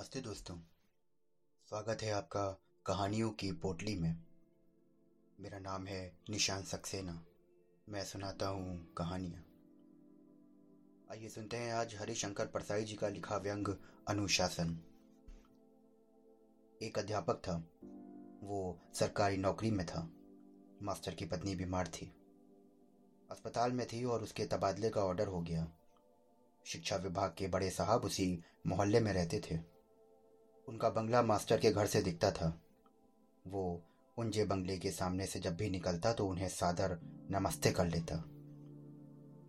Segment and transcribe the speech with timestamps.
[0.00, 0.56] नमस्ते दोस्तों।
[1.68, 4.22] स्वागत है आपका कहानियों की पोटली में।
[5.40, 7.26] मेरा नाम है निशान सक्सेना।
[7.88, 9.44] मैं सुनाता हूँ कहानियाँ।
[11.10, 13.68] आइए सुनते हैं आज हरिशंकर परसाई जी का लिखा व्यंग
[14.08, 14.78] अनुशासन।
[16.82, 17.56] एक अध्यापक था।
[18.42, 20.10] वो सरकारी नौकरी में था।
[20.82, 22.12] मास्टर की पत्नी बीमार थी।
[23.30, 25.72] अस्पताल में थी और उसके तबादले का ऑर्डर हो गया।
[26.66, 29.79] शिक्षा विभाग के बड़े साहब उसी मोहल्ले में रहते थे।
[30.70, 32.60] उनका बंगला मास्टर के घर से दिखता था।
[33.46, 33.80] वो
[34.18, 36.98] उनजे बंगले के सामने से जब भी निकलता तो उन्हें सादर
[37.30, 38.24] नमस्ते कर लेता।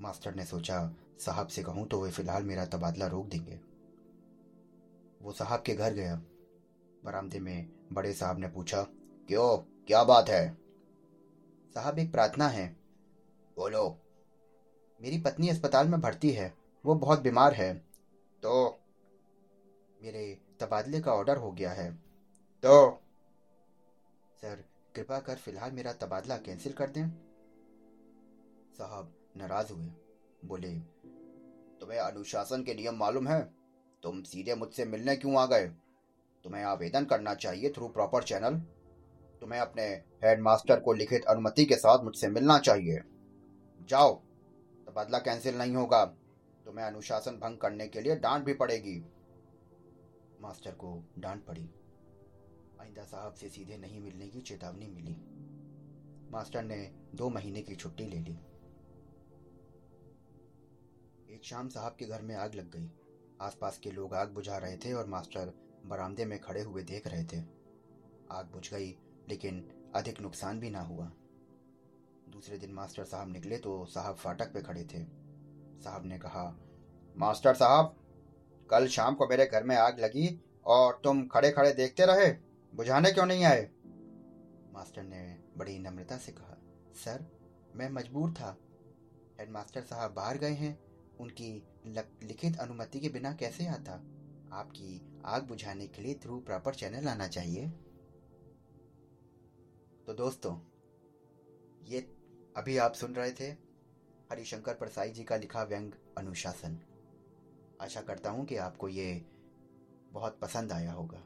[0.00, 3.60] मास्टर ने सोचा, साहब से कहूँ तो वे फ़िलहाल मेरा तबादला रोक देंगे।
[5.22, 6.22] वो साहब के घर गया।
[7.04, 8.82] बरामदे में बड़े साहब ने पूछा,
[9.28, 9.56] क्यों?
[9.86, 10.58] क्या बात है?
[11.74, 12.76] साहब, एक प्रार्थना है।
[13.56, 13.98] बोलो।
[15.02, 17.74] मेरी पत्नी अस्पताल में भर्ती है। वो बहुत बीमार है।
[18.42, 18.78] तो?
[20.02, 21.92] मेरे तबादले का ऑर्डर हो गया है।
[22.62, 23.02] तो
[24.36, 24.64] सर,
[24.94, 27.08] कृपा कर फ़िलहाल मेरा तबादला कैंसिल कर दें।
[28.78, 29.86] साहब नाराज़ हुए।
[30.44, 30.74] बोले,
[31.80, 33.54] तुम्हें अनुशासन के नियम मालूम है।
[34.02, 35.66] तुम सीधे मुझसे मिलने क्यों आ गए?
[36.44, 38.54] तुम्हें आवेदन करना चाहिए थ्रू प्रॉपर चैनल
[39.40, 39.84] तुम्हें अपने
[40.24, 43.02] हेडमास्टर को लिखित अनुमति के साथ मुझसे मिलना चाहिए।
[43.88, 44.14] जाओ,
[44.86, 46.04] तबादला कैंसिल नहीं होगा।
[46.64, 49.04] तुम्हें अनुशासन भंग करने के लिए डांट भी पड़ेगी।
[50.42, 51.70] मास्टर को डांट पड़ी।
[52.80, 55.16] आइंदा साहब से सीधे नहीं मिलने की चेतावनी मिली।
[56.30, 58.32] मास्टर ने दो महीने की छुट्टी ले ली।
[61.34, 62.90] एक शाम साहब के घर में आग लग गई।
[63.40, 65.52] आसपास के लोग आग बुझा रहे थे और मास्टर
[65.86, 67.44] बरामदे में खड़े हुए देख रहे थे।
[68.30, 68.98] आग बुझ गई,
[69.28, 71.12] लेकिन अधिक नुकसान भी ना हुआ।
[72.28, 75.04] दूसरे दिन मास्टर साहब निकले तो साहब फाटक पे खड़े थे।
[75.80, 76.58] साहब ने कहा,
[77.16, 77.96] मास्टर साहब
[78.72, 82.32] कल शाम को मेरे घर में आग लगी और तुम खड़े खड़े देखते रहे?
[82.74, 83.70] बुझाने क्यों नहीं आए?
[84.72, 86.56] मास्टर ने बड़ी नम्रता से कहा,
[86.94, 87.24] सर,
[87.74, 88.56] मैं मजबूर था।
[89.40, 90.78] हेडमास्टर साहब बाहर गए हैं।
[91.20, 91.50] उनकी
[92.22, 93.92] लिखित अनुमति के बिना कैसे आता?
[94.52, 97.66] आपकी आग बुझाने के लिए थ्रू प्रॉपर चैनल आना चाहिए।
[100.06, 100.54] तो दोस्तों,
[101.84, 102.00] ये
[102.56, 103.50] अभी आप सुन रहे थे
[104.32, 106.78] हरिशंकर परसाई जी का लिखा व्यंग अनुशासन।
[107.82, 109.24] आशा करता हूँ कि आपको ये
[110.12, 111.22] बहुत पसंद आया होगा।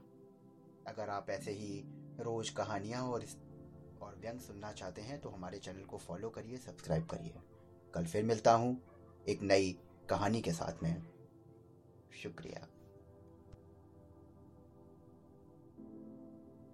[0.87, 1.83] अगर आप ऐसे ही
[2.21, 3.25] रोज़ कहानियाँ और
[4.03, 7.35] और व्यंग सुनना चाहते हैं तो हमारे चैनल को फॉलो करिए, सब्सक्राइब करिए।
[7.95, 8.77] कल फिर मिलता हूँ
[9.29, 9.79] एक नई
[10.11, 11.03] कहानी के साथ में।
[12.23, 12.67] शुक्रिया।